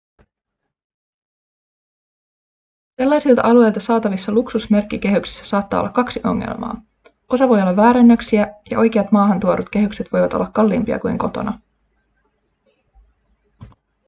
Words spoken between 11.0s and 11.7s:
kotona